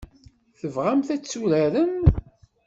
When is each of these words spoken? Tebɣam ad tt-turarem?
Tebɣam 0.59 0.99
ad 1.13 1.21
tt-turarem? 1.21 1.95